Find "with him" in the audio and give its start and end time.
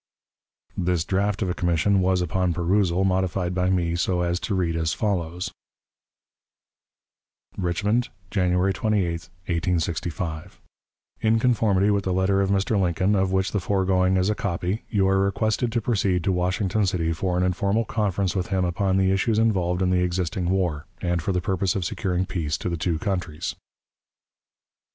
18.35-18.65